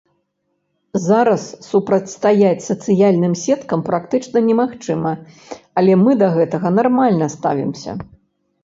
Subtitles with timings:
[1.07, 5.13] Зараз супрацьстаяць сацыяльным сеткам практычна немагчыма,
[5.83, 7.91] але мы да гэтага нармальна ставімся.